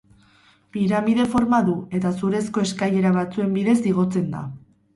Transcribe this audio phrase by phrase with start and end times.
[0.77, 4.45] Piramide forma du eta zurezko eskailera batzuen bidez igotzen da.